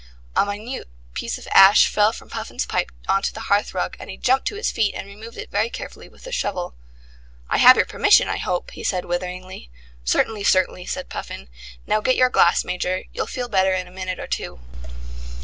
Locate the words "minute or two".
13.91-14.59